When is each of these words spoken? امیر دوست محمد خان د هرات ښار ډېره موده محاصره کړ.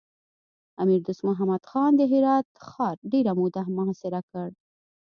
امیر 0.81 0.99
دوست 1.07 1.21
محمد 1.27 1.61
خان 1.71 1.91
د 1.97 2.01
هرات 2.13 2.47
ښار 2.69 2.97
ډېره 3.11 3.31
موده 3.39 3.61
محاصره 3.77 4.19
کړ. 4.29 4.49